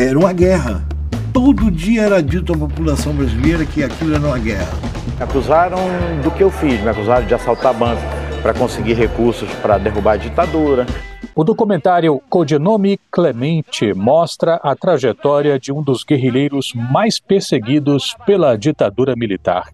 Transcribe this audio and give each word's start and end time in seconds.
era 0.00 0.18
uma 0.18 0.32
guerra. 0.32 0.82
Todo 1.32 1.70
dia 1.70 2.02
era 2.02 2.22
dito 2.22 2.54
à 2.54 2.56
população 2.56 3.12
brasileira 3.12 3.66
que 3.66 3.84
aquilo 3.84 4.14
era 4.14 4.26
uma 4.26 4.38
guerra. 4.38 4.72
Me 5.18 5.22
acusaram 5.22 5.78
do 6.22 6.30
que 6.30 6.42
eu 6.42 6.50
fiz, 6.50 6.80
me 6.80 6.88
acusaram 6.88 7.26
de 7.26 7.34
assaltar 7.34 7.74
bancos 7.74 8.02
para 8.42 8.54
conseguir 8.54 8.94
recursos 8.94 9.48
para 9.56 9.76
derrubar 9.76 10.14
a 10.14 10.16
ditadura. 10.16 10.86
O 11.34 11.44
documentário 11.44 12.20
Codinome 12.30 12.98
Clemente 13.10 13.92
mostra 13.92 14.54
a 14.62 14.74
trajetória 14.74 15.58
de 15.58 15.70
um 15.70 15.82
dos 15.82 16.02
guerrilheiros 16.02 16.72
mais 16.74 17.20
perseguidos 17.20 18.16
pela 18.24 18.56
ditadura 18.56 19.14
militar. 19.14 19.68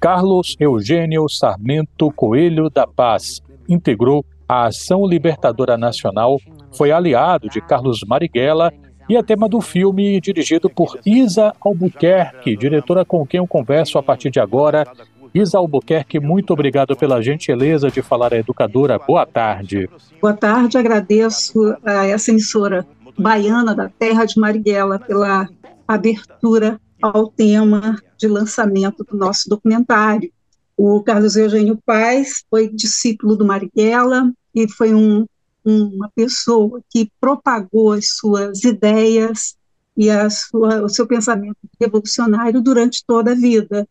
Carlos 0.00 0.56
Eugênio 0.58 1.28
Sarmento 1.28 2.10
Coelho 2.10 2.68
da 2.68 2.86
Paz 2.86 3.40
integrou 3.68 4.24
a 4.48 4.66
Ação 4.66 5.06
Libertadora 5.06 5.76
Nacional, 5.76 6.38
foi 6.72 6.90
aliado 6.90 7.48
de 7.48 7.60
Carlos 7.60 8.00
Marighella 8.06 8.72
e 9.08 9.16
é 9.16 9.22
tema 9.22 9.48
do 9.48 9.60
filme 9.60 10.20
dirigido 10.20 10.68
por 10.68 10.98
Isa 11.04 11.54
Albuquerque, 11.60 12.56
diretora 12.56 13.04
com 13.04 13.26
quem 13.26 13.38
eu 13.38 13.46
converso 13.46 13.98
a 13.98 14.02
partir 14.02 14.30
de 14.30 14.38
agora. 14.38 14.86
Isa 15.34 15.58
Albuquerque, 15.58 16.20
muito 16.20 16.52
obrigado 16.52 16.94
pela 16.94 17.22
gentileza 17.22 17.90
de 17.90 18.02
falar 18.02 18.34
à 18.34 18.38
educadora. 18.38 18.98
Boa 18.98 19.24
tarde. 19.24 19.88
Boa 20.20 20.34
tarde, 20.34 20.76
agradeço 20.76 21.74
a 21.84 22.06
essa 22.06 22.30
emissora 22.30 22.86
baiana 23.18 23.74
da 23.74 23.88
terra 23.88 24.24
de 24.24 24.38
Marighella 24.38 24.98
pela 24.98 25.48
abertura 25.86 26.78
ao 27.00 27.28
tema 27.28 27.96
de 28.16 28.28
lançamento 28.28 29.04
do 29.04 29.16
nosso 29.16 29.48
documentário. 29.48 30.30
O 30.76 31.02
Carlos 31.02 31.34
Eugênio 31.36 31.78
Paes 31.84 32.44
foi 32.50 32.68
discípulo 32.68 33.36
do 33.36 33.46
Marighella 33.46 34.30
e 34.54 34.68
foi 34.68 34.94
um 34.94 35.26
uma 35.68 36.10
pessoa 36.14 36.80
que 36.88 37.10
propagou 37.20 37.92
as 37.92 38.16
suas 38.16 38.64
ideias 38.64 39.56
e 39.96 40.08
a 40.08 40.30
sua, 40.30 40.82
o 40.82 40.88
seu 40.88 41.06
pensamento 41.06 41.58
revolucionário 41.78 42.62
durante 42.62 43.04
toda 43.06 43.32
a 43.32 43.34
vida. 43.34 43.86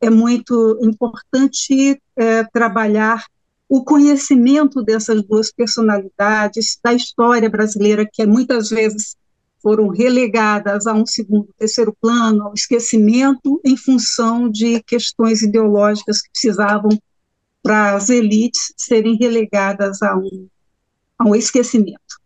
É 0.00 0.08
muito 0.08 0.78
importante 0.82 2.00
é, 2.14 2.44
trabalhar 2.44 3.24
o 3.68 3.82
conhecimento 3.82 4.82
dessas 4.82 5.22
duas 5.22 5.50
personalidades 5.50 6.78
da 6.82 6.94
história 6.94 7.50
brasileira, 7.50 8.08
que 8.10 8.24
muitas 8.24 8.68
vezes 8.68 9.16
foram 9.60 9.88
relegadas 9.88 10.86
a 10.86 10.92
um 10.92 11.04
segundo, 11.04 11.48
terceiro 11.58 11.96
plano, 12.00 12.44
ao 12.44 12.54
esquecimento, 12.54 13.60
em 13.64 13.76
função 13.76 14.48
de 14.48 14.80
questões 14.84 15.42
ideológicas 15.42 16.22
que 16.22 16.30
precisavam, 16.30 16.90
para 17.60 17.96
as 17.96 18.10
elites, 18.10 18.72
serem 18.76 19.16
relegadas 19.16 20.00
a 20.02 20.16
um 20.16 20.46
ao 21.18 21.34
esquecimento. 21.34 22.20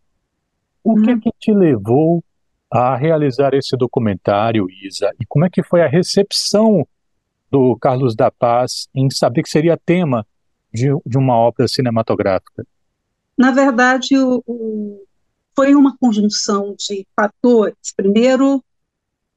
O 0.83 0.95
que, 1.01 1.11
é 1.11 1.17
que 1.17 1.29
te 1.39 1.53
levou 1.53 2.23
a 2.71 2.95
realizar 2.95 3.53
esse 3.53 3.77
documentário, 3.77 4.67
Isa? 4.83 5.11
E 5.19 5.25
como 5.25 5.45
é 5.45 5.49
que 5.49 5.61
foi 5.61 5.81
a 5.81 5.87
recepção 5.87 6.87
do 7.51 7.77
Carlos 7.77 8.15
da 8.15 8.31
Paz 8.31 8.87
em 8.95 9.09
saber 9.09 9.43
que 9.43 9.49
seria 9.49 9.77
tema 9.77 10.25
de, 10.73 10.87
de 11.05 11.17
uma 11.17 11.35
obra 11.35 11.67
cinematográfica? 11.67 12.65
Na 13.37 13.51
verdade, 13.51 14.17
o, 14.17 14.41
o, 14.47 15.03
foi 15.55 15.75
uma 15.75 15.95
conjunção 15.97 16.75
de 16.77 17.05
fatores. 17.15 17.75
Primeiro, 17.95 18.63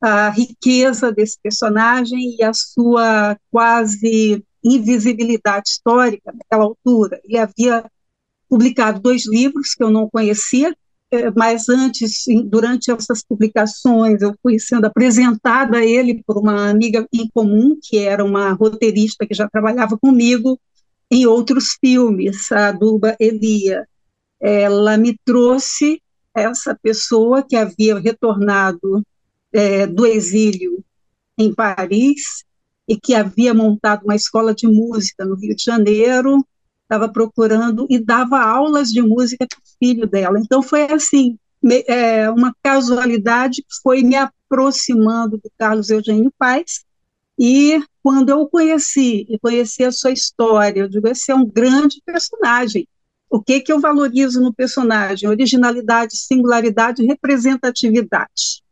a 0.00 0.30
riqueza 0.30 1.10
desse 1.10 1.38
personagem 1.42 2.36
e 2.38 2.44
a 2.44 2.52
sua 2.52 3.36
quase 3.50 4.44
invisibilidade 4.62 5.68
histórica 5.70 6.32
naquela 6.32 6.64
altura. 6.64 7.20
Ele 7.24 7.38
havia 7.38 7.84
publicado 8.48 9.00
dois 9.00 9.26
livros 9.26 9.74
que 9.74 9.82
eu 9.82 9.90
não 9.90 10.08
conhecia, 10.08 10.74
é, 11.10 11.30
mas 11.30 11.68
antes, 11.68 12.24
durante 12.46 12.90
essas 12.90 13.22
publicações, 13.22 14.20
eu 14.20 14.34
fui 14.42 14.58
sendo 14.58 14.86
apresentada 14.86 15.78
a 15.78 15.84
ele 15.84 16.22
por 16.26 16.38
uma 16.38 16.68
amiga 16.68 17.06
em 17.12 17.28
comum, 17.28 17.78
que 17.80 17.98
era 17.98 18.24
uma 18.24 18.52
roteirista 18.52 19.26
que 19.26 19.34
já 19.34 19.48
trabalhava 19.48 19.96
comigo 19.98 20.58
em 21.10 21.26
outros 21.26 21.76
filmes, 21.80 22.50
a 22.50 22.72
Duba 22.72 23.16
Elia. 23.20 23.86
Ela 24.40 24.96
me 24.96 25.16
trouxe 25.24 26.02
essa 26.34 26.76
pessoa 26.82 27.42
que 27.42 27.54
havia 27.54 27.98
retornado 27.98 29.04
é, 29.52 29.86
do 29.86 30.04
exílio 30.04 30.84
em 31.38 31.54
Paris 31.54 32.44
e 32.88 32.98
que 32.98 33.14
havia 33.14 33.54
montado 33.54 34.02
uma 34.04 34.16
escola 34.16 34.52
de 34.54 34.66
música 34.66 35.24
no 35.24 35.36
Rio 35.36 35.54
de 35.54 35.62
Janeiro 35.62 36.44
estava 36.84 37.08
procurando 37.08 37.86
e 37.90 37.98
dava 37.98 38.40
aulas 38.40 38.90
de 38.90 39.02
música 39.02 39.46
para 39.46 39.58
o 39.58 39.62
filho 39.78 40.06
dela. 40.06 40.38
Então 40.38 40.62
foi 40.62 40.84
assim, 40.84 41.36
me, 41.62 41.84
é, 41.88 42.30
uma 42.30 42.54
casualidade 42.62 43.62
que 43.62 43.82
foi 43.82 44.02
me 44.02 44.16
aproximando 44.16 45.38
do 45.38 45.50
Carlos 45.58 45.90
Eugênio 45.90 46.32
Paes, 46.38 46.84
e 47.38 47.82
quando 48.02 48.28
eu 48.28 48.42
o 48.42 48.48
conheci, 48.48 49.26
e 49.28 49.38
conheci 49.38 49.82
a 49.82 49.90
sua 49.90 50.12
história, 50.12 50.82
eu 50.82 50.88
digo, 50.88 51.08
esse 51.08 51.32
é 51.32 51.34
um 51.34 51.46
grande 51.46 52.00
personagem. 52.04 52.86
O 53.28 53.42
que, 53.42 53.60
que 53.60 53.72
eu 53.72 53.80
valorizo 53.80 54.40
no 54.40 54.54
personagem? 54.54 55.28
Originalidade, 55.28 56.16
singularidade 56.16 57.04
representatividade. 57.04 58.62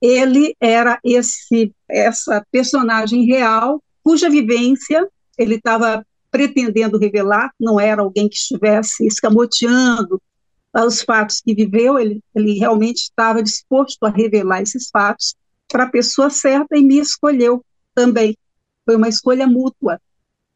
Ele 0.00 0.54
era 0.60 0.98
esse 1.04 1.72
essa 1.88 2.44
personagem 2.50 3.26
real, 3.26 3.82
cuja 4.02 4.30
vivência 4.30 5.06
ele 5.36 5.56
estava 5.56 6.06
pretendendo 6.30 6.98
revelar, 6.98 7.50
não 7.58 7.78
era 7.78 8.02
alguém 8.02 8.28
que 8.28 8.36
estivesse 8.36 9.06
escamoteando 9.06 10.20
os 10.84 11.02
fatos 11.02 11.40
que 11.40 11.54
viveu, 11.54 11.98
ele, 11.98 12.22
ele 12.34 12.58
realmente 12.58 13.04
estava 13.04 13.42
disposto 13.42 14.02
a 14.04 14.10
revelar 14.10 14.60
esses 14.60 14.90
fatos 14.90 15.34
para 15.68 15.84
a 15.84 15.90
pessoa 15.90 16.28
certa 16.28 16.76
e 16.76 16.82
me 16.82 16.98
escolheu 16.98 17.64
também. 17.94 18.36
Foi 18.84 18.96
uma 18.96 19.08
escolha 19.08 19.46
mútua. 19.46 19.98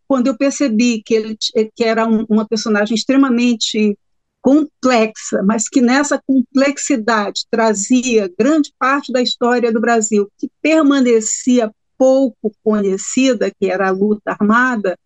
Quando 0.06 0.26
eu 0.26 0.36
percebi 0.36 1.02
que 1.02 1.14
ele 1.14 1.38
que 1.74 1.84
era 1.84 2.06
um, 2.06 2.26
uma 2.28 2.46
personagem 2.46 2.94
extremamente 2.94 3.96
complexa, 4.42 5.42
mas 5.42 5.68
que 5.68 5.80
nessa 5.80 6.20
complexidade 6.26 7.44
trazia 7.50 8.30
grande 8.38 8.72
parte 8.78 9.12
da 9.12 9.20
história 9.20 9.72
do 9.72 9.80
Brasil, 9.80 10.30
que 10.38 10.50
permanecia 10.60 11.70
pouco 11.96 12.52
conhecida, 12.62 13.50
que 13.50 13.70
era 13.70 13.88
a 13.88 13.92
luta 13.92 14.32
armada, 14.32 14.98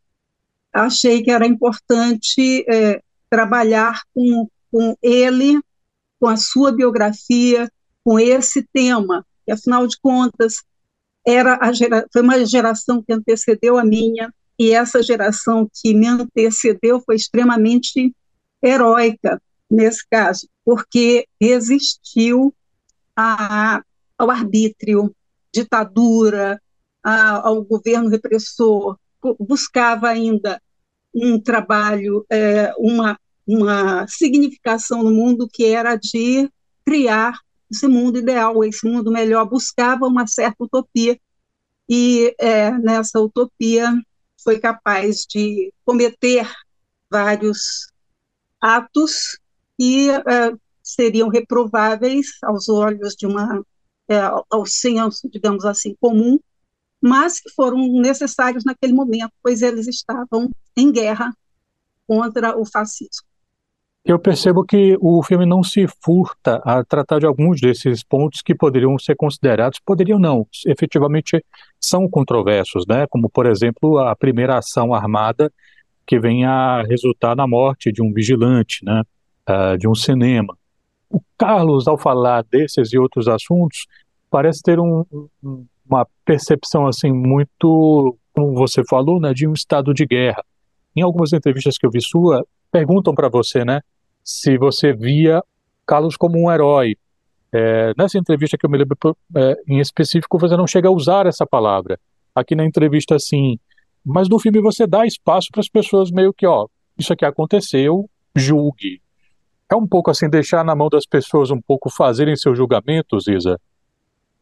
achei 0.74 1.22
que 1.22 1.30
era 1.30 1.46
importante 1.46 2.64
é, 2.68 3.00
trabalhar 3.30 4.02
com, 4.12 4.48
com 4.70 4.96
ele, 5.00 5.60
com 6.20 6.26
a 6.26 6.36
sua 6.36 6.72
biografia, 6.72 7.70
com 8.02 8.18
esse 8.18 8.66
tema, 8.72 9.24
que 9.46 9.52
afinal 9.52 9.86
de 9.86 9.98
contas 10.00 10.62
era 11.26 11.58
a 11.62 11.72
gera, 11.72 12.06
foi 12.12 12.22
uma 12.22 12.44
geração 12.44 13.02
que 13.02 13.12
antecedeu 13.12 13.78
a 13.78 13.84
minha, 13.84 14.32
e 14.58 14.72
essa 14.72 15.02
geração 15.02 15.68
que 15.72 15.94
me 15.94 16.06
antecedeu 16.06 17.00
foi 17.00 17.16
extremamente 17.16 18.14
heróica 18.62 19.40
nesse 19.70 20.06
caso, 20.08 20.48
porque 20.64 21.26
resistiu 21.40 22.54
a, 23.16 23.82
ao 24.18 24.30
arbítrio, 24.30 25.14
ditadura, 25.52 26.60
a, 27.02 27.48
ao 27.48 27.62
governo 27.62 28.08
repressor, 28.08 28.98
buscava 29.40 30.08
ainda 30.08 30.60
um 31.14 31.38
trabalho, 31.40 32.24
é, 32.30 32.72
uma, 32.76 33.18
uma 33.46 34.06
significação 34.08 35.02
no 35.02 35.10
mundo 35.10 35.48
que 35.50 35.64
era 35.64 35.96
de 35.96 36.50
criar 36.84 37.38
esse 37.70 37.86
mundo 37.86 38.18
ideal, 38.18 38.64
esse 38.64 38.86
mundo 38.86 39.10
melhor, 39.10 39.44
buscava 39.46 40.06
uma 40.06 40.26
certa 40.26 40.64
utopia, 40.64 41.18
e 41.88 42.34
é, 42.38 42.70
nessa 42.70 43.20
utopia 43.20 43.92
foi 44.42 44.58
capaz 44.58 45.24
de 45.28 45.72
cometer 45.84 46.48
vários 47.10 47.90
atos 48.60 49.38
que 49.78 50.10
é, 50.10 50.54
seriam 50.82 51.28
reprováveis 51.28 52.38
aos 52.42 52.68
olhos 52.68 53.14
de 53.14 53.26
uma, 53.26 53.64
é, 54.08 54.18
ao 54.50 54.66
senso, 54.66 55.28
digamos 55.30 55.64
assim, 55.64 55.94
comum, 56.00 56.38
mas 57.04 57.38
que 57.38 57.50
foram 57.50 57.76
necessários 58.00 58.64
naquele 58.64 58.94
momento, 58.94 59.30
pois 59.42 59.60
eles 59.60 59.86
estavam 59.86 60.50
em 60.74 60.90
guerra 60.90 61.36
contra 62.06 62.58
o 62.58 62.64
fascismo. 62.64 63.26
Eu 64.02 64.18
percebo 64.18 64.64
que 64.64 64.96
o 65.00 65.22
filme 65.22 65.44
não 65.44 65.62
se 65.62 65.86
furta 66.02 66.62
a 66.64 66.82
tratar 66.82 67.18
de 67.18 67.26
alguns 67.26 67.60
desses 67.60 68.02
pontos 68.02 68.40
que 68.40 68.54
poderiam 68.54 68.98
ser 68.98 69.16
considerados, 69.16 69.78
poderiam 69.84 70.18
não, 70.18 70.46
efetivamente 70.66 71.44
são 71.78 72.08
controversos, 72.08 72.86
né? 72.86 73.06
Como, 73.10 73.28
por 73.28 73.44
exemplo, 73.44 73.98
a 73.98 74.16
primeira 74.16 74.56
ação 74.56 74.94
armada 74.94 75.52
que 76.06 76.18
vem 76.18 76.46
a 76.46 76.82
resultar 76.82 77.36
na 77.36 77.46
morte 77.46 77.92
de 77.92 78.02
um 78.02 78.12
vigilante, 78.14 78.82
né? 78.82 79.02
Uh, 79.46 79.76
de 79.76 79.86
um 79.86 79.94
cinema. 79.94 80.56
O 81.10 81.20
Carlos, 81.36 81.86
ao 81.86 81.98
falar 81.98 82.44
desses 82.44 82.94
e 82.94 82.98
outros 82.98 83.28
assuntos, 83.28 83.86
parece 84.30 84.62
ter 84.62 84.80
um, 84.80 85.04
um, 85.42 85.66
uma 85.88 86.06
percepção 86.24 86.86
assim 86.86 87.12
muito, 87.12 88.16
como 88.32 88.54
você 88.54 88.82
falou, 88.84 89.20
né, 89.20 89.32
de 89.32 89.46
um 89.46 89.52
estado 89.52 89.92
de 89.92 90.06
guerra. 90.06 90.44
Em 90.96 91.02
algumas 91.02 91.32
entrevistas 91.32 91.76
que 91.76 91.86
eu 91.86 91.90
vi 91.90 92.00
sua, 92.00 92.46
perguntam 92.70 93.14
para 93.14 93.28
você, 93.28 93.64
né, 93.64 93.80
se 94.22 94.56
você 94.56 94.92
via 94.92 95.42
Carlos 95.86 96.16
como 96.16 96.38
um 96.38 96.50
herói. 96.50 96.96
É, 97.52 97.92
nessa 97.96 98.18
entrevista 98.18 98.56
que 98.58 98.66
eu 98.66 98.70
me 98.70 98.78
lembro 98.78 98.96
é, 99.36 99.56
em 99.68 99.78
específico, 99.78 100.38
você 100.38 100.56
não 100.56 100.66
chega 100.66 100.88
a 100.88 100.92
usar 100.92 101.26
essa 101.26 101.46
palavra. 101.46 101.98
Aqui 102.34 102.56
na 102.56 102.64
entrevista, 102.64 103.18
sim. 103.18 103.58
Mas 104.04 104.28
no 104.28 104.40
filme 104.40 104.60
você 104.60 104.86
dá 104.86 105.06
espaço 105.06 105.48
para 105.52 105.60
as 105.60 105.68
pessoas 105.68 106.10
meio 106.10 106.32
que, 106.32 106.46
ó, 106.46 106.66
isso 106.98 107.12
aqui 107.12 107.24
aconteceu, 107.24 108.08
julgue. 108.34 109.00
É 109.70 109.76
um 109.76 109.86
pouco 109.86 110.10
assim, 110.10 110.28
deixar 110.28 110.64
na 110.64 110.74
mão 110.74 110.88
das 110.88 111.06
pessoas 111.06 111.50
um 111.50 111.60
pouco 111.60 111.88
fazerem 111.88 112.36
seus 112.36 112.56
julgamentos, 112.56 113.26
Isa? 113.28 113.60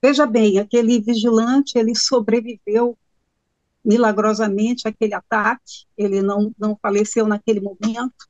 Veja 0.02 0.26
bem, 0.26 0.58
aquele 0.58 1.00
vigilante, 1.00 1.78
ele 1.78 1.94
sobreviveu 1.94 2.98
milagrosamente 3.84 4.88
àquele 4.88 5.14
ataque, 5.14 5.86
ele 5.96 6.20
não, 6.20 6.52
não 6.58 6.76
faleceu 6.80 7.26
naquele 7.26 7.60
momento, 7.60 8.28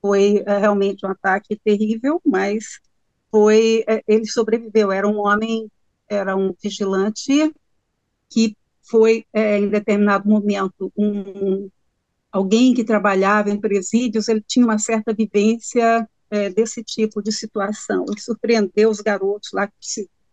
foi 0.00 0.42
é, 0.46 0.58
realmente 0.58 1.04
um 1.04 1.10
ataque 1.10 1.60
terrível, 1.62 2.20
mas 2.24 2.80
foi, 3.30 3.84
é, 3.86 4.02
ele 4.08 4.26
sobreviveu, 4.26 4.90
era 4.90 5.06
um 5.06 5.18
homem, 5.18 5.70
era 6.08 6.34
um 6.34 6.54
vigilante 6.62 7.52
que 8.30 8.56
foi, 8.82 9.26
é, 9.32 9.58
em 9.58 9.68
determinado 9.68 10.26
momento, 10.28 10.90
um, 10.96 11.68
alguém 12.32 12.72
que 12.72 12.84
trabalhava 12.84 13.50
em 13.50 13.60
presídios, 13.60 14.28
ele 14.28 14.42
tinha 14.46 14.64
uma 14.64 14.78
certa 14.78 15.12
vivência 15.12 16.08
é, 16.30 16.48
desse 16.48 16.82
tipo 16.82 17.22
de 17.22 17.32
situação, 17.32 18.06
e 18.16 18.20
surpreendeu 18.20 18.88
os 18.88 19.00
garotos 19.00 19.50
lá 19.52 19.66
que 19.66 19.74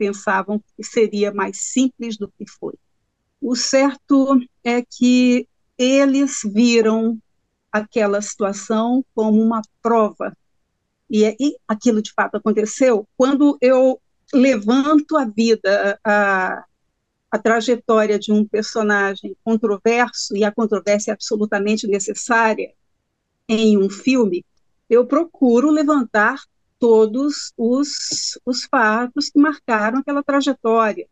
pensavam 0.03 0.61
que 0.75 0.83
seria 0.83 1.33
mais 1.33 1.57
simples 1.57 2.17
do 2.17 2.27
que 2.27 2.45
foi. 2.59 2.73
O 3.41 3.55
certo 3.55 4.37
é 4.63 4.81
que 4.81 5.47
eles 5.77 6.41
viram 6.43 7.17
aquela 7.71 8.21
situação 8.21 9.03
como 9.15 9.41
uma 9.41 9.61
prova. 9.81 10.35
E, 11.09 11.25
e 11.39 11.55
aquilo 11.67 12.01
de 12.01 12.11
fato 12.11 12.35
aconteceu 12.35 13.07
quando 13.15 13.57
eu 13.61 13.99
levanto 14.33 15.15
a 15.15 15.25
vida, 15.25 15.99
a, 16.03 16.65
a 17.31 17.39
trajetória 17.39 18.19
de 18.19 18.31
um 18.31 18.45
personagem 18.45 19.37
controverso, 19.43 20.35
e 20.35 20.43
a 20.43 20.51
controvérsia 20.51 21.11
é 21.11 21.13
absolutamente 21.13 21.87
necessária 21.87 22.73
em 23.47 23.77
um 23.77 23.89
filme, 23.89 24.45
eu 24.89 25.05
procuro 25.05 25.69
levantar 25.69 26.41
todos 26.83 27.53
os, 27.55 28.37
os 28.45 28.65
fatos 28.65 29.29
que 29.29 29.39
marcaram 29.39 29.99
aquela 29.99 30.21
trajetória. 30.21 31.07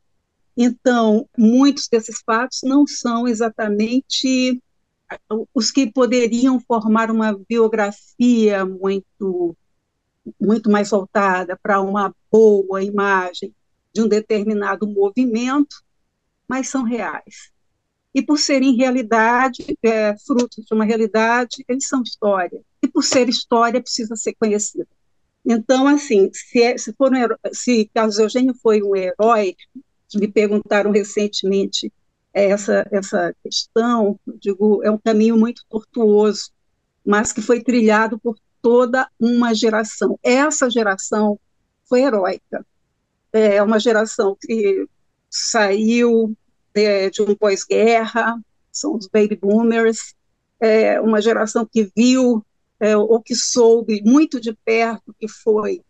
Então, 0.58 1.30
muitos 1.38 1.88
desses 1.88 2.22
fatos 2.26 2.60
não 2.62 2.86
são 2.86 3.26
exatamente 3.26 4.62
os 5.54 5.72
que 5.72 5.90
poderiam 5.90 6.60
formar 6.60 7.10
uma 7.10 7.40
biografia 7.48 8.66
muito 8.66 9.56
muito 10.38 10.70
mais 10.70 10.90
voltada 10.90 11.58
para 11.64 11.80
uma 11.80 12.14
boa 12.30 12.84
imagem 12.84 13.56
de 13.94 14.02
um 14.02 14.10
determinado 14.10 14.86
movimento, 14.86 15.82
mas 16.50 16.68
são 16.68 16.84
reais. 16.84 17.50
E 18.14 18.22
por 18.22 18.38
serem 18.38 18.76
realidade, 18.76 19.78
é, 19.82 20.18
frutos 20.18 20.66
de 20.66 20.74
uma 20.74 20.84
realidade, 20.84 21.64
eles 21.66 21.88
são 21.88 22.04
história. 22.04 22.62
E 22.84 22.90
por 22.90 23.04
ser 23.06 23.30
história, 23.30 23.82
precisa 23.82 24.18
ser 24.18 24.34
conhecida. 24.34 24.86
Então, 25.46 25.88
assim, 25.88 26.30
se, 26.34 26.62
é, 26.62 26.78
se, 26.78 26.94
for 26.94 27.12
um 27.12 27.16
herói, 27.16 27.38
se 27.52 27.90
Carlos 27.94 28.20
Eugênio 28.20 28.54
foi 28.54 28.82
um 28.82 28.96
herói, 28.96 29.56
me 30.14 30.28
perguntaram 30.28 30.92
recentemente 30.92 31.92
essa, 32.34 32.88
essa 32.92 33.36
questão, 33.44 34.20
digo, 34.40 34.82
é 34.84 34.92
um 34.92 34.98
caminho 34.98 35.38
muito 35.38 35.64
tortuoso, 35.70 36.52
mas 37.06 37.34
que 37.34 37.42
foi 37.42 37.62
trilhado 37.62 38.20
por 38.20 38.38
toda 38.62 39.10
uma 39.20 39.54
geração. 39.54 40.18
Essa 40.22 40.70
geração 40.70 41.40
foi 41.86 42.04
heróica. 42.04 42.66
É 43.34 43.62
uma 43.64 43.80
geração 43.80 44.38
que 44.40 44.88
saiu 45.30 46.36
de, 46.74 47.10
de 47.10 47.22
um 47.22 47.36
pós-guerra, 47.36 48.40
são 48.72 48.96
os 48.96 49.08
baby 49.08 49.36
boomers, 49.36 50.16
é 50.60 51.02
uma 51.02 51.22
geração 51.22 51.66
que 51.66 51.92
viu 51.96 52.46
é, 52.82 52.98
ou 52.98 53.22
que 53.22 53.36
soube 53.36 54.02
muito 54.04 54.42
de 54.42 54.54
perto 54.66 55.16
que 55.20 55.28
foi 55.28 55.84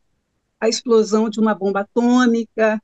a 0.59 0.67
explosão 0.67 1.29
de 1.29 1.39
uma 1.39 1.55
bomba 1.55 1.79
atômica, 1.79 2.83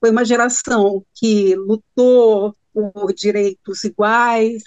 foi 0.00 0.10
uma 0.10 0.24
geração 0.24 1.04
que 1.14 1.54
lutou 1.54 2.56
por 2.72 3.12
direitos 3.12 3.84
iguais, 3.84 4.62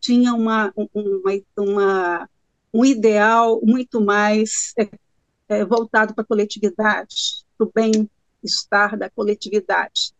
tinha 0.00 0.34
uma, 0.34 0.72
uma, 0.76 1.40
uma 1.56 2.28
um 2.74 2.84
ideal 2.84 3.60
muito 3.62 4.00
mais 4.00 4.72
é, 4.76 4.88
é, 5.48 5.64
voltado 5.64 6.12
para 6.14 6.22
a 6.22 6.26
coletividade, 6.26 7.44
para 7.56 7.66
o 7.66 7.72
bem-estar 7.72 8.98
da 8.98 9.08
coletividade. 9.10 10.12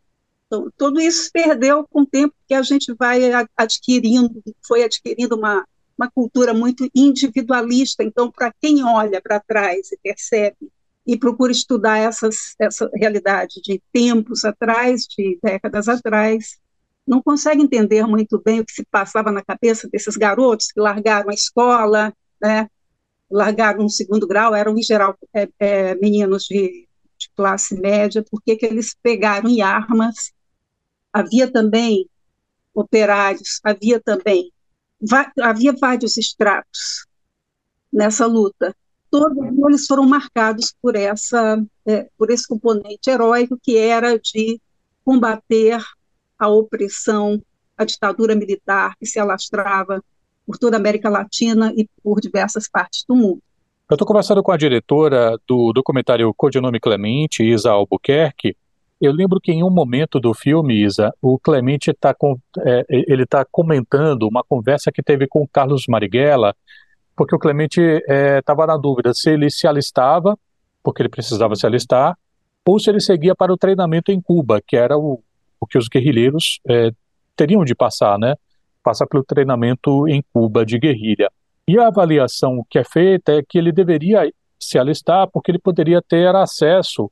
Então, 0.47 0.70
tudo 0.76 1.00
isso 1.00 1.31
perdeu 1.32 1.87
com 1.88 2.02
o 2.02 2.06
tempo 2.06 2.35
que 2.47 2.55
a 2.55 2.62
gente 2.62 2.93
vai 2.94 3.20
adquirindo, 3.56 4.43
foi 4.67 4.82
adquirindo 4.85 5.37
uma, 5.37 5.64
uma 6.00 6.11
cultura 6.11 6.55
muito 6.55 6.88
individualista. 6.94 8.02
Então, 8.02 8.31
para 8.31 8.52
quem 8.58 8.82
olha 8.82 9.20
para 9.20 9.38
trás 9.38 9.93
e 9.93 9.99
percebe 10.02 10.73
e 11.06 11.19
procura 11.19 11.52
estudar 11.52 11.99
essas, 11.99 12.55
essa 12.58 12.91
realidade 12.94 13.61
de 13.62 13.82
tempos 13.93 14.44
atrás, 14.44 15.06
de 15.06 15.38
décadas 15.43 15.88
atrás, 15.88 16.58
não 17.06 17.23
consegue 17.23 17.62
entender 17.62 18.06
muito 18.06 18.41
bem 18.43 18.61
o 18.61 18.64
que 18.64 18.73
se 18.73 18.85
passava 18.85 19.31
na 19.31 19.43
cabeça 19.43 19.88
desses 19.93 20.17
garotos 20.17 20.73
que 20.73 20.81
largaram 20.81 21.29
a 21.31 21.35
escola, 21.35 22.14
né, 22.41 22.69
largaram 23.31 23.82
no 23.82 23.91
segundo 23.91 24.26
grau, 24.26 24.55
eram 24.55 24.76
em 24.76 24.82
geral 24.82 25.17
é, 25.35 25.49
é, 25.58 25.94
meninos 25.97 26.44
de, 26.44 26.87
de, 27.19 27.31
classe 27.37 27.75
média, 27.79 28.25
porque 28.31 28.56
que 28.56 28.67
eles 28.67 28.94
pegaram 29.02 29.49
em 29.49 29.61
armas. 29.61 30.32
Havia 31.12 31.50
também 31.50 32.08
operários, 32.75 33.61
havia 33.64 34.00
também, 34.00 34.52
havia 35.41 35.73
vários 35.73 36.17
estratos 36.17 37.06
nessa 37.93 38.26
luta. 38.26 38.75
Todos 39.11 39.37
eles 39.67 39.87
foram 39.87 40.06
marcados 40.06 40.75
por 40.81 40.94
essa, 40.94 41.61
é, 41.87 42.08
por 42.17 42.31
esse 42.31 42.47
componente 42.47 43.11
heróico 43.11 43.58
que 43.61 43.76
era 43.76 44.19
de 44.19 44.61
combater 45.05 45.82
a 46.38 46.49
opressão, 46.49 47.43
a 47.76 47.85
ditadura 47.85 48.35
militar 48.35 48.94
que 48.99 49.06
se 49.06 49.19
alastrava 49.19 50.02
por 50.47 50.58
toda 50.58 50.76
a 50.76 50.81
América 50.81 51.08
Latina 51.08 51.73
e 51.76 51.88
por 52.02 52.20
diversas 52.20 52.69
partes 52.69 53.05
do 53.08 53.17
mundo. 53.17 53.43
Eu 53.91 53.97
estou 53.97 54.06
conversando 54.06 54.43
com 54.43 54.52
a 54.52 54.56
diretora 54.56 55.37
do 55.49 55.73
documentário 55.73 56.32
Codinome 56.35 56.79
Clemente, 56.79 57.43
Isa 57.43 57.73
Albuquerque. 57.73 58.56
Eu 59.00 59.12
lembro 59.12 59.41
que 59.41 59.50
em 59.50 59.64
um 59.64 59.70
momento 59.70 60.20
do 60.20 60.35
filme, 60.35 60.83
Isa, 60.83 61.12
o 61.23 61.38
Clemente 61.38 61.90
está 61.90 62.14
é, 62.64 62.85
ele 62.88 63.25
tá 63.25 63.47
comentando 63.50 64.28
uma 64.28 64.45
conversa 64.45 64.92
que 64.92 65.02
teve 65.02 65.26
com 65.26 65.42
o 65.42 65.49
Carlos 65.49 65.85
Marighella, 65.88 66.54
porque 67.16 67.35
o 67.35 67.38
Clemente 67.38 67.80
estava 68.38 68.64
é, 68.64 68.66
na 68.66 68.76
dúvida 68.76 69.12
se 69.14 69.30
ele 69.30 69.50
se 69.50 69.66
alistava, 69.66 70.38
porque 70.83 71.02
ele 71.02 71.09
precisava 71.09 71.57
se 71.57 71.66
alistar, 71.66 72.16
ou 72.66 72.78
se 72.78 72.90
ele 72.90 73.00
seguia 73.00 73.35
para 73.35 73.52
o 73.52 73.57
treinamento 73.57 74.12
em 74.12 74.21
Cuba, 74.21 74.61
que 74.64 74.76
era 74.76 74.97
o, 74.97 75.23
o 75.59 75.66
que 75.66 75.78
os 75.78 75.88
guerrilheiros 75.88 76.61
é, 76.69 76.90
teriam 77.35 77.64
de 77.64 77.75
passar, 77.75 78.19
né? 78.19 78.35
passa 78.83 79.07
pelo 79.07 79.25
treinamento 79.25 80.09
em 80.09 80.23
Cuba 80.33 80.64
de 80.64 80.78
guerrilha. 80.78 81.30
E 81.66 81.78
a 81.78 81.88
avaliação 81.88 82.64
que 82.69 82.78
é 82.78 82.85
feita 82.85 83.33
é 83.33 83.42
que 83.47 83.59
ele 83.59 83.73
deveria 83.73 84.30
se 84.59 84.78
alistar 84.78 85.28
porque 85.30 85.50
ele 85.50 85.59
poderia 85.59 86.02
ter 86.02 86.35
acesso 86.35 87.11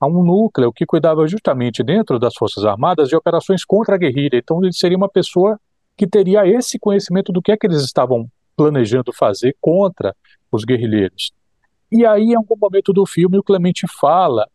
a 0.00 0.06
um 0.06 0.24
núcleo 0.24 0.72
que 0.72 0.86
cuidava 0.86 1.26
justamente 1.28 1.82
dentro 1.82 2.18
das 2.18 2.34
Forças 2.34 2.64
Armadas 2.64 3.08
de 3.08 3.16
operações 3.16 3.64
contra 3.64 3.96
a 3.96 3.98
guerrilha. 3.98 4.38
Então 4.38 4.62
ele 4.62 4.72
seria 4.72 4.96
uma 4.96 5.08
pessoa 5.08 5.60
que 5.96 6.06
teria 6.06 6.46
esse 6.46 6.78
conhecimento 6.78 7.30
do 7.30 7.42
que 7.42 7.52
é 7.52 7.56
que 7.56 7.66
eles 7.66 7.82
estavam 7.82 8.26
planejando 8.56 9.12
fazer 9.12 9.54
contra 9.60 10.16
os 10.50 10.64
guerrilheiros. 10.64 11.32
E 11.92 12.06
aí, 12.06 12.30
em 12.30 12.36
algum 12.36 12.56
momento 12.56 12.92
do 12.92 13.04
filme, 13.04 13.38
o 13.38 13.42
Clemente 13.42 13.86
fala 13.86 14.48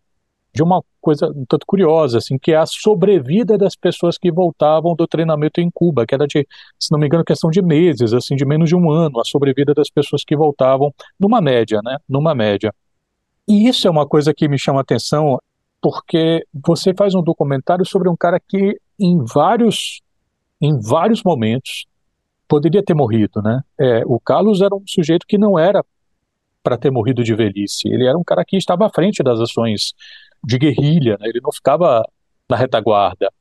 de 0.53 0.63
uma 0.63 0.81
coisa 1.01 1.27
um 1.27 1.45
tanto 1.45 1.65
curiosa, 1.67 2.17
assim, 2.17 2.37
que 2.37 2.53
é 2.53 2.55
a 2.55 2.65
sobrevida 2.65 3.57
das 3.57 3.75
pessoas 3.75 4.17
que 4.17 4.31
voltavam 4.31 4.95
do 4.95 5.05
treinamento 5.05 5.59
em 5.59 5.69
Cuba, 5.69 6.05
que 6.05 6.15
era 6.15 6.25
de, 6.25 6.47
se 6.79 6.91
não 6.91 6.97
me 6.97 7.07
engano, 7.07 7.25
questão 7.25 7.51
de 7.51 7.61
meses, 7.61 8.13
assim, 8.13 8.35
de 8.35 8.45
menos 8.45 8.69
de 8.69 8.75
um 8.75 8.89
ano, 8.89 9.19
a 9.19 9.25
sobrevida 9.25 9.73
das 9.73 9.89
pessoas 9.89 10.23
que 10.23 10.35
voltavam, 10.35 10.93
numa 11.19 11.41
média, 11.41 11.81
né, 11.83 11.97
numa 12.07 12.33
média. 12.33 12.73
E 13.47 13.67
isso 13.67 13.87
é 13.87 13.91
uma 13.91 14.07
coisa 14.07 14.33
que 14.33 14.47
me 14.47 14.57
chama 14.57 14.79
a 14.79 14.81
atenção, 14.81 15.39
porque 15.81 16.45
você 16.53 16.93
faz 16.93 17.13
um 17.13 17.21
documentário 17.21 17.85
sobre 17.85 18.09
um 18.09 18.15
cara 18.15 18.39
que 18.39 18.79
em 18.99 19.23
vários, 19.23 20.01
em 20.59 20.79
vários 20.79 21.21
momentos 21.23 21.85
poderia 22.47 22.83
ter 22.83 22.93
morrido, 22.93 23.41
né? 23.41 23.61
É, 23.79 24.03
o 24.05 24.19
Carlos 24.19 24.61
era 24.61 24.73
um 24.73 24.83
sujeito 24.87 25.25
que 25.27 25.37
não 25.37 25.57
era 25.57 25.83
para 26.63 26.77
ter 26.77 26.91
morrido 26.91 27.23
de 27.23 27.35
velhice. 27.35 27.87
Ele 27.87 28.07
era 28.07 28.17
um 28.17 28.23
cara 28.23 28.43
que 28.43 28.57
estava 28.57 28.87
à 28.87 28.89
frente 28.89 29.21
das 29.21 29.39
ações 29.39 29.93
de 30.43 30.57
guerrilha, 30.57 31.17
né? 31.19 31.27
ele 31.27 31.39
não 31.41 31.51
ficava 31.51 32.03
na 32.49 32.55
retaguarda. 32.55 33.31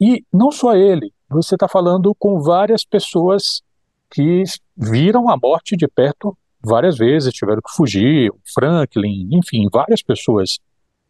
E 0.00 0.24
não 0.32 0.50
só 0.50 0.74
ele, 0.74 1.12
você 1.28 1.54
está 1.54 1.68
falando 1.68 2.14
com 2.18 2.40
várias 2.40 2.84
pessoas 2.84 3.62
que 4.10 4.42
viram 4.76 5.28
a 5.28 5.36
morte 5.36 5.76
de 5.76 5.86
perto 5.86 6.36
várias 6.62 6.96
vezes, 6.96 7.32
tiveram 7.32 7.60
que 7.60 7.74
fugir, 7.74 8.30
Franklin, 8.54 9.28
enfim, 9.32 9.68
várias 9.72 10.02
pessoas. 10.02 10.58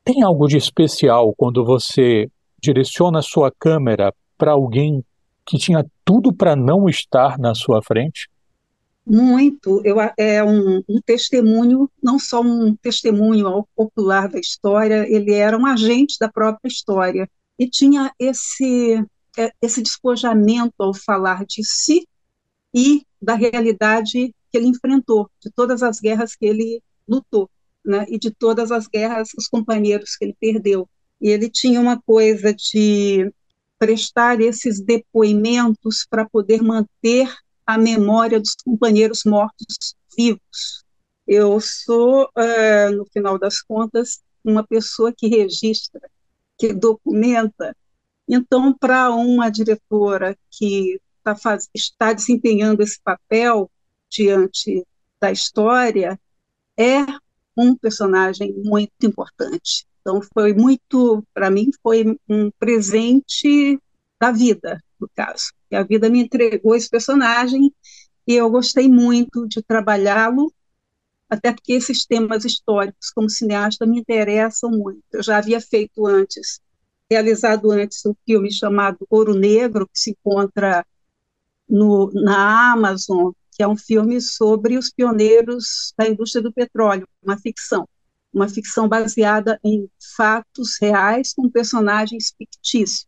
Tem 0.05 0.23
algo 0.23 0.47
de 0.47 0.57
especial 0.57 1.35
quando 1.37 1.65
você 1.65 2.31
direciona 2.61 3.19
a 3.19 3.23
sua 3.23 3.51
câmera 3.51 4.15
para 4.37 4.53
alguém 4.53 5.05
que 5.47 5.59
tinha 5.59 5.85
tudo 6.05 6.33
para 6.33 6.55
não 6.55 6.89
estar 6.89 7.39
na 7.39 7.55
sua 7.55 7.83
frente? 7.83 8.29
Muito. 9.07 9.83
Eu, 9.85 9.97
é 10.17 10.45
um, 10.45 10.83
um, 10.89 11.01
testemunho, 11.05 11.91
não 12.03 12.19
só 12.19 12.41
um 12.41 12.75
testemunho 12.77 13.67
popular 13.75 14.29
da 14.29 14.39
história, 14.39 15.05
ele 15.09 15.33
era 15.33 15.59
um 15.59 15.67
agente 15.67 16.17
da 16.21 16.29
própria 16.29 16.69
história. 16.69 17.29
E 17.59 17.69
tinha 17.69 18.13
esse, 18.19 19.05
é, 19.37 19.51
esse 19.61 19.83
despojamento 19.83 20.75
ao 20.79 20.95
falar 20.95 21.45
de 21.45 21.65
si 21.65 22.07
e 22.73 23.03
da 23.21 23.35
realidade 23.35 24.33
que 24.51 24.59
ele 24.59 24.67
enfrentou, 24.67 25.31
de 25.41 25.51
todas 25.51 25.83
as 25.83 26.01
guerras 26.01 26.35
que 26.35 26.47
ele 26.47 26.83
lutou, 27.09 27.49
né, 27.85 28.05
e 28.09 28.19
de 28.19 28.31
todas 28.31 28.71
as 28.71 28.87
guerras, 28.87 29.31
os 29.37 29.49
companheiros 29.49 30.17
que 30.17 30.25
ele 30.25 30.37
perdeu. 30.39 30.89
E 31.21 31.29
ele 31.29 31.49
tinha 31.49 31.81
uma 31.81 32.01
coisa 32.01 32.55
de 32.55 33.33
prestar 33.79 34.41
esses 34.41 34.81
depoimentos 34.81 36.07
para 36.09 36.29
poder 36.29 36.63
manter 36.63 37.29
a 37.67 37.79
memória 37.79 38.39
dos 38.39 38.55
companheiros 38.65 39.23
mortos 39.25 39.95
vivos. 40.17 40.85
Eu 41.27 41.61
sou, 41.61 42.25
uh, 42.25 42.97
no 42.97 43.07
final 43.13 43.39
das 43.39 43.63
contas, 43.63 44.21
uma 44.45 44.67
pessoa 44.67 45.13
que 45.17 45.29
registra, 45.29 46.01
que 46.59 46.73
documenta. 46.73 47.77
Então, 48.29 48.73
para 48.73 49.11
uma 49.11 49.49
diretora 49.51 50.37
que 50.51 51.01
tá 51.23 51.37
faz, 51.37 51.69
está 51.75 52.13
desempenhando 52.13 52.83
esse 52.83 53.01
papel 53.03 53.71
diante 54.11 54.87
da 55.21 55.31
história, 55.31 56.19
é 56.77 57.05
um 57.57 57.75
personagem 57.77 58.55
muito 58.65 58.93
importante. 59.03 59.87
Então, 60.01 60.21
foi 60.35 60.53
muito, 60.53 61.25
para 61.33 61.51
mim, 61.51 61.71
foi 61.83 62.19
um 62.29 62.51
presente 62.59 63.79
da 64.19 64.33
vida, 64.33 64.83
no 64.99 65.09
caso. 65.15 65.53
E 65.71 65.77
a 65.77 65.83
vida 65.83 66.09
me 66.09 66.21
entregou 66.21 66.75
esse 66.75 66.89
personagem 66.89 67.73
e 68.27 68.35
eu 68.35 68.51
gostei 68.51 68.89
muito 68.89 69.47
de 69.47 69.63
trabalhá-lo, 69.63 70.53
até 71.29 71.53
porque 71.53 71.75
esses 71.75 72.05
temas 72.05 72.45
históricos, 72.45 73.11
como 73.11 73.29
cineasta, 73.31 73.87
me 73.87 74.01
interessam 74.01 74.71
muito. 74.71 75.03
Eu 75.13 75.23
já 75.23 75.39
havia 75.39 75.61
feito 75.61 76.07
antes, 76.07 76.61
realizado 77.11 77.71
antes 77.71 78.05
um 78.05 78.15
filme 78.27 78.53
chamado 78.53 79.07
Ouro 79.09 79.35
Negro, 79.35 79.87
que 79.87 79.99
se 79.99 80.11
encontra 80.11 80.85
no, 81.69 82.11
na 82.13 82.73
Amazon, 82.73 83.33
que 83.53 83.63
é 83.63 83.69
um 83.69 83.77
filme 83.77 84.21
sobre 84.21 84.79
os 84.79 84.91
pioneiros 84.91 85.93
da 85.99 86.09
indústria 86.09 86.43
do 86.43 86.53
petróleo, 86.53 87.09
uma 87.23 87.39
ficção 87.39 87.87
uma 88.33 88.49
ficção 88.49 88.89
baseada 88.89 89.59
em 89.65 89.89
fatos 90.17 90.79
reais 90.81 91.35
com 91.35 91.51
personagens 91.51 92.33
fictícios 92.37 93.07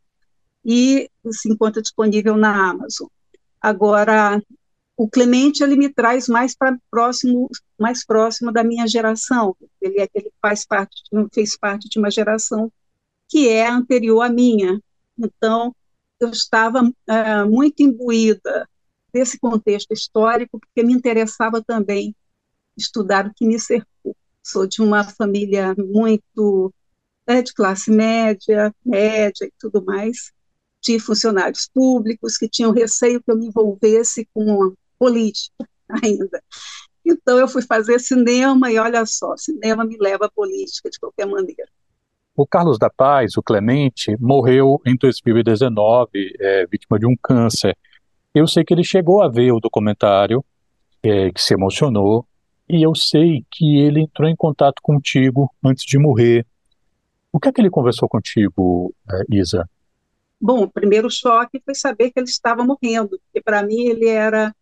e 0.65 1.09
se 1.31 1.49
encontra 1.49 1.83
disponível 1.83 2.37
na 2.37 2.71
Amazon. 2.71 3.09
Agora, 3.61 4.41
o 4.97 5.09
Clemente 5.09 5.63
ele 5.63 5.77
me 5.77 5.89
traz 5.89 6.29
mais 6.29 6.55
para 6.55 6.77
próximo, 6.91 7.49
mais 7.79 8.05
próximo 8.05 8.53
da 8.53 8.63
minha 8.63 8.87
geração. 8.87 9.57
Ele, 9.81 10.01
é, 10.01 10.09
ele 10.15 10.33
faz 10.41 10.65
parte, 10.65 11.03
fez 11.33 11.57
parte 11.57 11.89
de 11.89 11.99
uma 11.99 12.11
geração 12.11 12.71
que 13.29 13.49
é 13.49 13.69
anterior 13.69 14.23
à 14.23 14.29
minha. 14.29 14.81
Então, 15.19 15.75
eu 16.21 16.31
estava 16.31 16.83
uh, 16.83 17.51
muito 17.51 17.83
imbuída 17.83 18.69
desse 19.13 19.39
contexto 19.39 19.93
histórico, 19.93 20.59
porque 20.59 20.83
me 20.83 20.93
interessava 20.93 21.63
também 21.63 22.15
estudar 22.77 23.27
o 23.27 23.35
que 23.35 23.47
me 23.47 23.59
cercou 23.59 24.17
sou 24.43 24.67
de 24.67 24.83
uma 24.83 25.05
família 25.05 25.75
muito 25.79 26.73
né, 27.27 27.43
de 27.43 27.55
classe 27.55 27.91
média, 27.91 28.75
média 28.85 29.45
e 29.45 29.53
tudo 29.59 29.83
mais, 29.85 30.33
de 30.83 30.99
funcionários 30.99 31.69
públicos 31.73 32.37
que 32.37 32.49
tinham 32.49 32.73
receio 32.73 33.23
que 33.23 33.31
eu 33.31 33.39
me 33.39 33.47
envolvesse 33.47 34.29
com 34.35 34.75
política 34.99 35.69
ainda. 36.03 36.43
Então 37.05 37.39
eu 37.39 37.49
fui 37.49 37.63
fazer 37.63 38.01
cinema 38.01 38.71
e 38.71 38.79
olha 38.79 39.07
só, 39.07 39.37
cinema 39.37 39.85
me 39.85 39.97
leva 39.99 40.27
à 40.27 40.31
política 40.31 40.91
de 40.91 40.99
qualquer 40.99 41.27
maneira. 41.27 41.69
O 42.35 42.47
Carlos 42.47 42.79
da 42.79 42.89
Paz, 42.89 43.37
o 43.37 43.43
Clemente, 43.43 44.17
morreu 44.19 44.81
em 44.87 44.97
2019, 44.97 46.09
é, 46.41 46.67
vítima 46.67 46.99
de 46.99 47.07
um 47.07 47.15
câncer. 47.23 47.77
Eu 48.35 48.47
sei 48.47 48.65
que 48.65 48.73
ele 48.73 48.85
chegou 48.85 49.23
a 49.23 49.29
ver 49.29 49.53
o 49.53 49.61
documentário, 49.61 50.45
é, 51.03 51.31
que 51.31 51.41
se 51.41 51.55
emocionou, 51.55 52.27
e 52.69 52.83
eu 52.83 52.95
sei 52.95 53.45
que 53.51 53.79
ele 53.79 54.01
entrou 54.01 54.29
em 54.29 54.37
contato 54.37 54.81
contigo 54.83 55.53
antes 55.65 55.85
de 55.85 55.99
morrer. 55.99 56.47
O 57.31 57.39
que 57.39 57.49
é 57.49 57.53
que 57.53 57.61
ele 57.61 57.71
conversou 57.71 58.09
contigo, 58.09 58.95
eh, 59.11 59.25
Isa? 59.31 59.69
Bom, 60.41 60.65
o 60.65 60.71
primeiro 60.71 61.11
choque 61.11 61.61
foi 61.65 61.75
saber 61.75 62.11
que 62.11 62.19
ele 62.19 62.29
estava 62.29 62.65
morrendo, 62.65 63.11
porque 63.11 63.41
para 63.43 63.63
mim 63.63 63.87
ele 63.87 64.09
era 64.09 64.55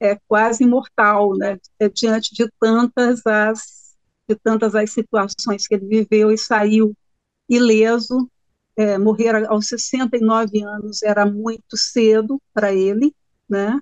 é, 0.00 0.18
quase 0.26 0.64
imortal, 0.64 1.36
né? 1.36 1.58
É, 1.78 1.88
diante 1.88 2.34
de 2.34 2.48
tantas 2.58 3.26
as 3.26 3.80
de 4.28 4.36
tantas 4.36 4.74
as 4.74 4.90
situações 4.90 5.66
que 5.66 5.74
ele 5.74 5.86
viveu 5.86 6.30
e 6.30 6.38
saiu 6.38 6.94
ileso. 7.48 8.30
É, 8.76 8.96
morrer 8.96 9.34
aos 9.46 9.66
69 9.66 10.62
anos 10.62 11.02
era 11.02 11.26
muito 11.26 11.76
cedo 11.76 12.40
para 12.54 12.72
ele, 12.72 13.14
né? 13.48 13.78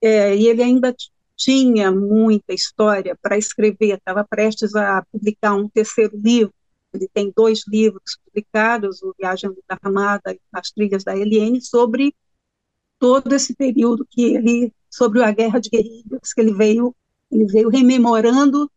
É, 0.00 0.34
e 0.34 0.48
ele 0.48 0.62
ainda 0.62 0.94
tinha 1.36 1.90
muita 1.90 2.52
história 2.52 3.16
para 3.20 3.36
escrever, 3.38 3.96
estava 3.96 4.24
prestes 4.24 4.74
a 4.74 5.04
publicar 5.10 5.54
um 5.54 5.68
terceiro 5.68 6.16
livro. 6.16 6.54
Ele 6.92 7.08
tem 7.12 7.32
dois 7.34 7.62
livros 7.66 8.18
publicados, 8.24 9.02
o 9.02 9.14
Viagem 9.18 9.50
da 9.68 9.78
Armada 9.82 10.32
e 10.32 10.40
As 10.52 10.70
Trilhas 10.70 11.04
da 11.04 11.16
Eliane, 11.16 11.60
sobre 11.60 12.14
todo 12.98 13.34
esse 13.34 13.54
período 13.54 14.06
que 14.08 14.22
ele, 14.22 14.72
sobre 14.88 15.22
a 15.24 15.32
Guerra 15.32 15.58
de 15.58 15.70
Guerrilhas, 15.70 16.32
que 16.32 16.40
ele 16.40 16.52
veio, 16.52 16.94
ele 17.30 17.46
veio 17.46 17.68
rememorando 17.68 18.70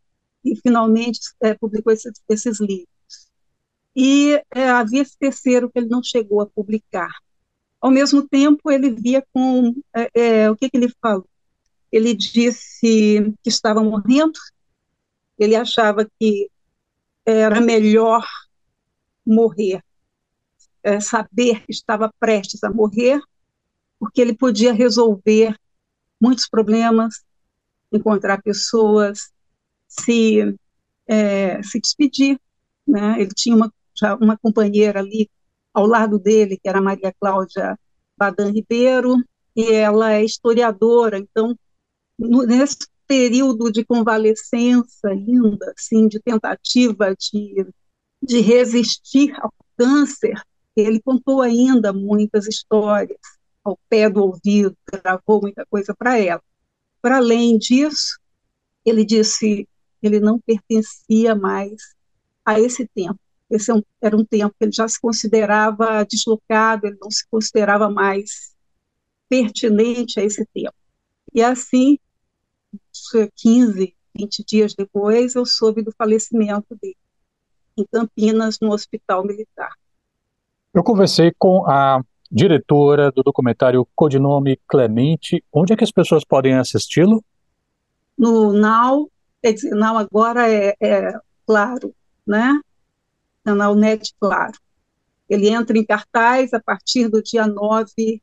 e 0.43 0.55
finalmente 0.55 1.19
é, 1.41 1.53
publicou 1.53 1.93
esses, 1.93 2.13
esses, 2.29 2.59
livros. 2.59 2.94
E 3.95 4.41
é, 4.53 4.69
havia 4.69 5.01
esse 5.01 5.17
terceiro 5.17 5.69
que 5.69 5.79
ele 5.79 5.87
não 5.87 6.03
chegou 6.03 6.41
a 6.41 6.45
publicar. 6.45 7.11
Ao 7.79 7.89
mesmo 7.89 8.27
tempo, 8.27 8.71
ele 8.71 8.89
via 8.91 9.23
com 9.33 9.73
é, 9.95 10.43
é 10.43 10.51
o 10.51 10.55
que, 10.55 10.69
que 10.69 10.77
ele 10.77 10.91
falou? 11.01 11.27
Ele 11.91 12.13
disse 12.13 13.33
que 13.41 13.49
estava 13.49 13.81
morrendo, 13.81 14.39
ele 15.37 15.55
achava 15.55 16.05
que 16.19 16.49
era 17.25 17.61
melhor 17.61 18.25
morrer, 19.25 19.81
é, 20.83 20.99
saber 20.99 21.65
que 21.65 21.71
estava 21.71 22.13
prestes 22.19 22.63
a 22.63 22.69
morrer, 22.69 23.19
porque 23.99 24.21
ele 24.21 24.35
podia 24.35 24.73
resolver 24.73 25.55
muitos 26.19 26.47
problemas, 26.47 27.23
encontrar 27.91 28.41
pessoas, 28.41 29.31
se, 29.87 30.55
é, 31.07 31.61
se 31.63 31.79
despedir. 31.79 32.39
Né? 32.87 33.21
Ele 33.21 33.31
tinha 33.33 33.55
uma, 33.55 33.73
já 33.95 34.15
uma 34.15 34.37
companheira 34.37 34.99
ali 34.99 35.29
ao 35.73 35.85
lado 35.85 36.19
dele, 36.19 36.57
que 36.61 36.69
era 36.69 36.81
Maria 36.81 37.13
Cláudia 37.19 37.77
Badan 38.17 38.51
Ribeiro, 38.51 39.15
e 39.55 39.71
ela 39.71 40.13
é 40.13 40.23
historiadora, 40.23 41.17
então 41.17 41.57
nesse 42.17 42.77
período 43.07 43.71
de 43.71 43.85
convalescença 43.85 45.09
ainda, 45.09 45.73
assim, 45.77 46.07
de 46.07 46.19
tentativa 46.19 47.15
de, 47.15 47.67
de 48.21 48.41
resistir 48.41 49.33
ao 49.39 49.53
câncer, 49.77 50.41
ele 50.75 51.01
contou 51.01 51.41
ainda 51.41 51.93
muitas 51.93 52.47
histórias 52.47 53.19
ao 53.63 53.79
pé 53.89 54.09
do 54.09 54.23
ouvido, 54.23 54.75
gravou 54.91 55.41
muita 55.41 55.65
coisa 55.65 55.93
para 55.97 56.19
ela. 56.19 56.41
Para 57.01 57.17
além 57.17 57.57
disso, 57.57 58.19
ele 58.85 59.05
disse 59.05 59.67
que 59.99 60.07
ele 60.07 60.19
não 60.19 60.39
pertencia 60.39 61.35
mais 61.35 61.75
a 62.43 62.59
esse 62.59 62.87
tempo. 62.87 63.19
Esse 63.49 63.71
é 63.71 63.75
era 64.01 64.15
um 64.17 64.25
tempo 64.25 64.55
que 64.57 64.65
ele 64.65 64.71
já 64.71 64.87
se 64.87 64.99
considerava 64.99 66.03
deslocado, 66.03 66.87
ele 66.87 66.97
não 66.99 67.11
se 67.11 67.27
considerava 67.29 67.89
mais 67.89 68.55
pertinente 69.29 70.19
a 70.19 70.23
esse 70.23 70.45
tempo. 70.53 70.73
E 71.33 71.41
assim, 71.43 71.97
15, 73.35 73.95
20 74.15 74.43
dias 74.45 74.73
depois, 74.73 75.35
eu 75.35 75.45
soube 75.45 75.81
do 75.81 75.91
falecimento 75.97 76.75
dele, 76.81 76.97
em 77.77 77.85
Campinas, 77.85 78.59
no 78.59 78.71
Hospital 78.71 79.25
Militar. 79.25 79.71
Eu 80.73 80.83
conversei 80.83 81.31
com 81.37 81.65
a 81.67 82.01
diretora 82.31 83.11
do 83.11 83.23
documentário 83.23 83.87
Codinome 83.95 84.59
Clemente. 84.67 85.43
Onde 85.51 85.73
é 85.73 85.75
que 85.75 85.83
as 85.83 85.91
pessoas 85.91 86.25
podem 86.25 86.55
assisti-lo? 86.55 87.23
No 88.17 88.53
Now, 88.53 89.09
quer 89.41 89.53
dizer, 89.53 89.75
Now 89.75 89.97
agora 89.97 90.51
é, 90.51 90.75
é 90.81 91.13
Claro, 91.45 91.93
né? 92.25 92.59
Canal 93.45 93.75
Net 93.75 94.13
Claro. 94.19 94.53
Ele 95.29 95.47
entra 95.49 95.77
em 95.77 95.85
cartaz 95.85 96.53
a 96.53 96.59
partir 96.59 97.07
do 97.07 97.21
dia 97.21 97.47
9 97.47 98.21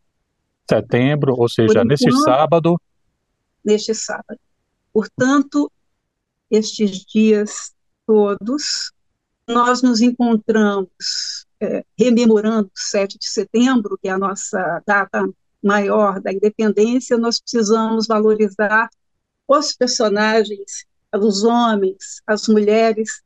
setembro, 0.69 1.35
ou 1.37 1.49
seja, 1.49 1.85
nesse 1.85 2.11
sábado. 2.25 2.81
Neste 3.65 3.95
sábado. 3.95 4.39
Portanto, 4.93 5.71
estes 6.51 7.05
dias 7.05 7.73
todos 8.07 8.93
nós 9.47 9.83
nos 9.83 10.01
encontramos 10.01 11.47
é, 11.61 11.85
rememorando 11.99 12.71
7 12.75 13.19
de 13.19 13.29
setembro, 13.29 13.99
que 14.01 14.09
é 14.09 14.13
a 14.13 14.19
nossa 14.19 14.83
data 14.87 15.29
maior 15.63 16.21
da 16.21 16.33
independência, 16.33 17.17
nós 17.17 17.41
precisamos 17.41 18.07
valorizar 18.07 18.89
os 19.47 19.73
personagens, 19.73 20.87
os 21.15 21.45
homens, 21.45 22.23
as 22.27 22.49
mulheres 22.49 23.23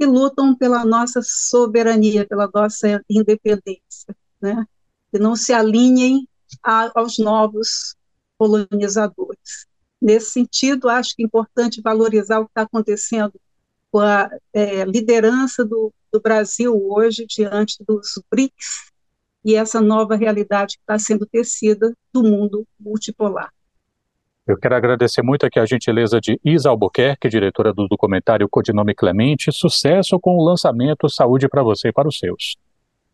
que 0.00 0.06
lutam 0.06 0.54
pela 0.54 0.82
nossa 0.82 1.20
soberania, 1.22 2.26
pela 2.26 2.48
nossa 2.54 3.04
independência, 3.06 4.16
né? 4.40 4.64
que 5.12 5.18
não 5.18 5.36
se 5.36 5.52
alinhem 5.52 6.26
a, 6.62 6.90
aos 6.98 7.18
novos 7.18 7.94
colonizadores. 8.38 9.66
Nesse 10.00 10.30
sentido, 10.30 10.88
acho 10.88 11.14
que 11.14 11.22
é 11.22 11.26
importante 11.26 11.82
valorizar 11.82 12.40
o 12.40 12.46
que 12.46 12.50
está 12.52 12.62
acontecendo 12.62 13.38
com 13.92 13.98
a 13.98 14.30
é, 14.54 14.86
liderança 14.86 15.66
do, 15.66 15.92
do 16.10 16.18
Brasil 16.18 16.74
hoje 16.90 17.26
diante 17.26 17.84
dos 17.86 18.22
BRICS 18.30 18.90
e 19.44 19.54
essa 19.54 19.82
nova 19.82 20.16
realidade 20.16 20.78
que 20.78 20.82
está 20.82 20.98
sendo 20.98 21.26
tecida 21.26 21.94
do 22.10 22.22
mundo 22.22 22.66
multipolar. 22.78 23.52
Eu 24.50 24.58
quero 24.58 24.74
agradecer 24.74 25.22
muito 25.22 25.46
aqui 25.46 25.60
a 25.60 25.64
gentileza 25.64 26.20
de 26.20 26.40
Isa 26.44 26.70
Albuquerque, 26.70 27.28
diretora 27.28 27.72
do 27.72 27.86
documentário 27.86 28.48
Codinome 28.50 28.96
Clemente. 28.96 29.52
Sucesso 29.52 30.18
com 30.18 30.36
o 30.36 30.44
lançamento 30.44 31.08
Saúde 31.08 31.48
para 31.48 31.62
você 31.62 31.90
e 31.90 31.92
para 31.92 32.08
os 32.08 32.18
seus. 32.18 32.56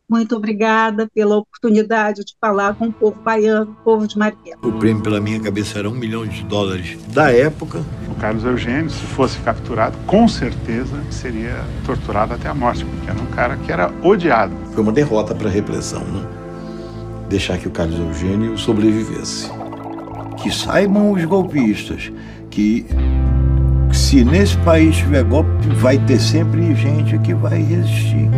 Muito 0.09 0.35
obrigada 0.35 1.07
pela 1.15 1.37
oportunidade 1.37 2.25
de 2.25 2.35
falar 2.41 2.75
com 2.77 2.87
o 2.87 2.93
povo 2.93 3.21
baiano, 3.21 3.73
o 3.73 3.85
povo 3.85 4.07
de 4.07 4.17
Marighella. 4.17 4.61
O 4.63 4.79
prêmio 4.79 5.03
pela 5.03 5.21
minha 5.21 5.39
cabeça 5.39 5.79
era 5.79 5.91
um 5.91 5.95
milhão 5.95 6.27
de 6.27 6.43
dólares 6.45 6.97
da 7.13 7.31
época. 7.31 7.85
O 8.11 8.15
Carlos 8.15 8.45
Eugênio, 8.45 8.89
se 8.89 9.05
fosse 9.05 9.39
capturado, 9.41 9.99
com 10.07 10.27
certeza 10.27 11.05
seria 11.11 11.63
torturado 11.85 12.33
até 12.33 12.49
a 12.49 12.55
morte, 12.55 12.83
porque 12.83 13.11
era 13.11 13.21
um 13.21 13.27
cara 13.27 13.59
que 13.59 13.71
era 13.71 13.93
odiado. 14.03 14.57
Foi 14.73 14.83
uma 14.83 14.93
derrota 14.93 15.35
para 15.35 15.49
a 15.49 15.53
repressão, 15.53 16.03
né? 16.03 16.27
Deixar 17.29 17.59
que 17.59 17.69
o 17.69 17.71
Carlos 17.71 17.99
Eugênio 17.99 18.57
sobrevivesse. 18.57 19.51
Que 20.37 20.51
saibam 20.51 21.13
os 21.13 21.25
golpistas 21.25 22.13
que 22.51 22.87
se 23.93 24.25
nesse 24.25 24.57
país 24.59 24.97
tiver 24.97 25.25
golpe, 25.25 25.69
vai 25.77 25.99
ter 25.99 26.21
sempre 26.21 26.75
gente 26.75 27.19
que 27.19 27.35
vai 27.35 27.63
resistir. 27.63 28.29